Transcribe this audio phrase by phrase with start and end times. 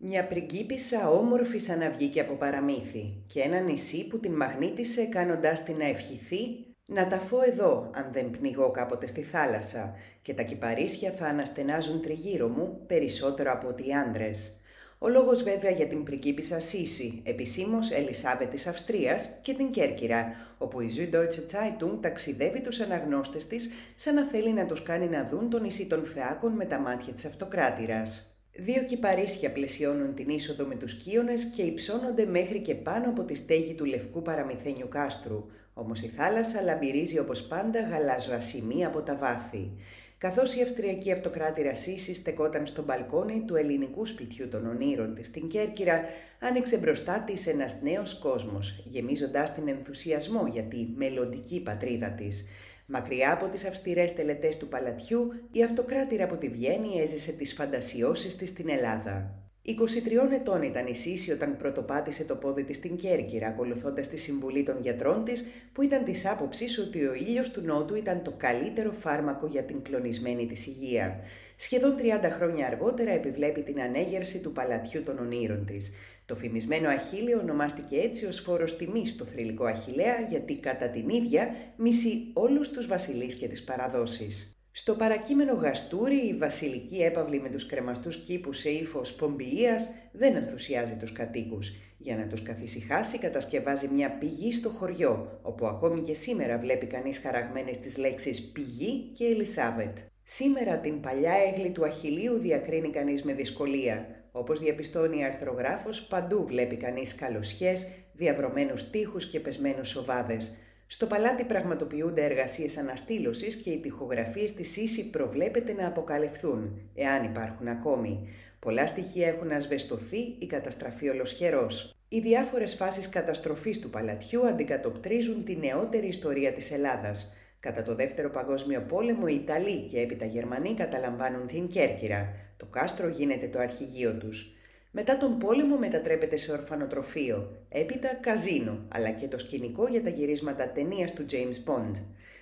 [0.00, 5.62] Μια πριγκίπισσα όμορφη σαν να βγήκε από παραμύθι και ένα νησί που την μαγνήτησε κάνοντάς
[5.62, 6.38] την να ευχηθεί
[6.86, 12.00] «Να τα φω εδώ αν δεν πνιγώ κάποτε στη θάλασσα και τα κυπαρίσια θα αναστενάζουν
[12.00, 14.52] τριγύρω μου περισσότερο από ότι οι άντρες».
[14.98, 20.80] Ο λόγος βέβαια για την πριγκίπισσα Σίση, επισήμως Ελισάβε της Αυστρίας και την Κέρκυρα, όπου
[20.80, 25.50] η Süddeutsche Zeitung ταξιδεύει τους αναγνώστες της σαν να θέλει να τους κάνει να δουν
[25.50, 28.37] το νησί των Φεάκων με τα μάτια της αυτοκράτηρας.
[28.60, 33.34] Δύο κυπαρίσια πλαισιώνουν την είσοδο με τους κύονες και υψώνονται μέχρι και πάνω από τη
[33.34, 39.70] στέγη του λευκού παραμυθένιου κάστρου, όμως η θάλασσα λαμπυρίζει όπως πάντα γαλαζοασιμή από τα βάθη.
[40.18, 45.48] Καθώς η Αυστριακή Αυτοκράτηρα Σύση στεκόταν στο μπαλκόνι του ελληνικού σπιτιού των ονείρων της στην
[45.48, 46.04] Κέρκυρα,
[46.40, 52.44] άνοιξε μπροστά της ένας νέος κόσμος, γεμίζοντας την ενθουσιασμό για τη μελλοντική πατρίδα της.
[52.90, 58.36] Μακριά από τις αυστηρές τελετές του παλατιού, η αυτοκράτηρα από τη Βιέννη έζησε τις φαντασιώσεις
[58.36, 59.47] της στην Ελλάδα.
[59.76, 64.62] 23 ετών ήταν η Σύση όταν πρωτοπάτησε το πόδι της στην Κέρκυρα, ακολουθώντας τη συμβουλή
[64.62, 68.92] των γιατρών της, που ήταν της άποψης ότι ο ήλιος του Νότου ήταν το καλύτερο
[68.92, 71.20] φάρμακο για την κλονισμένη της υγεία.
[71.56, 75.90] Σχεδόν 30 χρόνια αργότερα επιβλέπει την ανέγερση του παλατιού των ονείρων της.
[76.26, 81.54] Το φημισμένο Αχίλιο ονομάστηκε έτσι ως φόρος τιμής στο θρηλυκό Αχιλέα, γιατί κατά την ίδια
[81.76, 84.57] μισεί όλους τους βασιλείς και τις παραδόσεις.
[84.80, 90.96] Στο παρακείμενο γαστούρι η βασιλική έπαυλη με τους κρεμαστούς κήπους σε ύφος πομπιείας δεν ενθουσιάζει
[90.96, 91.72] τους κατοίκους.
[91.98, 97.18] Για να τους καθησυχάσει κατασκευάζει μια πηγή στο χωριό, όπου ακόμη και σήμερα βλέπει κανείς
[97.18, 99.98] χαραγμένες τις λέξεις πηγή και Ελισάβετ.
[100.22, 104.06] Σήμερα την παλιά έγλη του Αχιλίου διακρίνει κανείς με δυσκολία.
[104.32, 110.52] Όπως διαπιστώνει η αρθρογράφος, παντού βλέπει κανείς καλοσιές, διαβρωμένους τείχους και πεσμένους σοβάδες.
[110.90, 117.68] Στο παλάτι πραγματοποιούνται εργασίες αναστήλωσης και οι τοιχογραφίες της ίση προβλέπεται να αποκαλυφθούν, εάν υπάρχουν
[117.68, 118.28] ακόμη.
[118.58, 121.96] Πολλά στοιχεία έχουν ασβεστοθεί ή καταστραφεί ολοσχερός.
[122.08, 127.32] Οι διάφορες φάσεις καταστροφής του παλατιού αντικατοπτρίζουν τη νεότερη ιστορία της Ελλάδας.
[127.60, 132.34] Κατά το Δεύτερο Παγκόσμιο Πόλεμο, οι Ιταλοί και έπειτα Γερμανοί καταλαμβάνουν την Κέρκυρα.
[132.56, 134.57] Το κάστρο γίνεται το αρχηγείο τους.
[134.90, 140.72] Μετά τον πόλεμο μετατρέπεται σε ορφανοτροφείο, έπειτα καζίνο, αλλά και το σκηνικό για τα γυρίσματα
[140.72, 141.92] ταινίας του James Bond.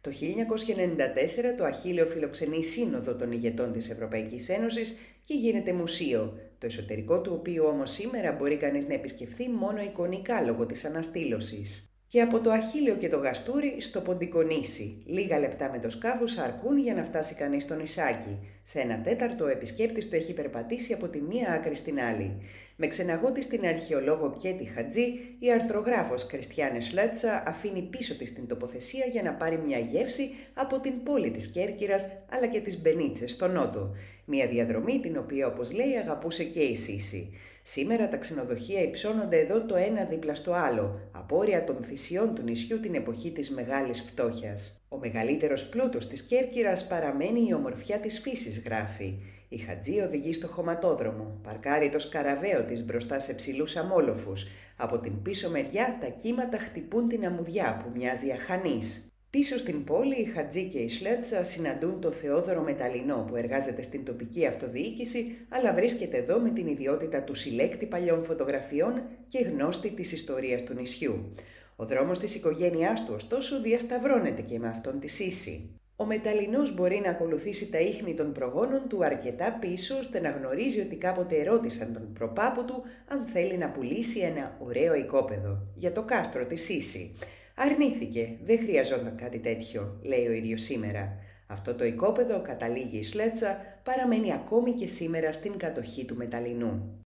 [0.00, 6.66] Το 1994 το Αχίλιο φιλοξενεί σύνοδο των ηγετών της Ευρωπαϊκής Ένωσης και γίνεται μουσείο, το
[6.66, 12.20] εσωτερικό του οποίου όμως σήμερα μπορεί κανείς να επισκεφθεί μόνο εικονικά λόγω της αναστήλωσης και
[12.20, 15.02] από το Αχίλιο και το Γαστούρι στο Ποντικονήσι.
[15.04, 18.38] Λίγα λεπτά με το σκάφος αρκούν για να φτάσει κανείς στο νησάκι.
[18.62, 22.42] Σε ένα τέταρτο ο επισκέπτης το έχει περπατήσει από τη μία άκρη στην άλλη.
[22.76, 25.06] Με ξεναγώτη στην αρχαιολόγο Κέτι Χατζή,
[25.38, 30.80] η αρθρογράφος Κριστιάνε Σλέτσα αφήνει πίσω της την τοποθεσία για να πάρει μια γεύση από
[30.80, 33.94] την πόλη της Κέρκυρας αλλά και τις Μπενίτσες στο νότο.
[34.24, 37.30] Μια διαδρομή την οποία όπως λέει αγαπούσε και η Σύση.
[37.70, 42.80] Σήμερα τα ξενοδοχεία υψώνονται εδώ το ένα δίπλα στο άλλο, απόρρια των θυσιών του νησιού
[42.80, 44.80] την εποχή της μεγάλης φτώχειας.
[44.88, 49.18] Ο μεγαλύτερος πλούτος της Κέρκυρας παραμένει η ομορφιά της φύσης, γράφει.
[49.48, 54.46] Η Χατζή οδηγεί στο χωματόδρομο, παρκάρει το σκαραβαίο της μπροστά σε ψηλούς αμόλοφους.
[54.76, 59.12] Από την πίσω μεριά τα κύματα χτυπούν την αμμουδιά που μοιάζει αχανής.
[59.30, 64.04] Πίσω στην πόλη, οι Χατζή και η Σλέτσα συναντούν το Θεόδωρο Μεταλινό που εργάζεται στην
[64.04, 70.12] τοπική αυτοδιοίκηση, αλλά βρίσκεται εδώ με την ιδιότητα του συλλέκτη παλιών φωτογραφιών και γνώστη της
[70.12, 71.34] ιστορίας του νησιού.
[71.76, 75.70] Ο δρόμος της οικογένειάς του, ωστόσο, διασταυρώνεται και με αυτόν τη Σύση.
[75.96, 80.80] Ο Μεταλινός μπορεί να ακολουθήσει τα ίχνη των προγόνων του αρκετά πίσω, ώστε να γνωρίζει
[80.80, 86.02] ότι κάποτε ερώτησαν τον προπάπο του αν θέλει να πουλήσει ένα ωραίο οικόπεδο για το
[86.02, 87.12] κάστρο της Σύση.
[87.60, 91.16] Αρνήθηκε, δεν χρειαζόταν κάτι τέτοιο, λέει ο ίδιος σήμερα.
[91.46, 97.02] Αυτό το οικόπεδο, καταλήγει η Σλέτσα, παραμένει ακόμη και σήμερα στην κατοχή του Μεταλινού.